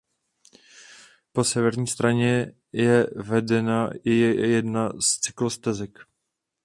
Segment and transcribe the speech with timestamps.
[1.33, 4.11] Po severní straně je vedena i
[4.51, 5.99] jedna z cyklostezek.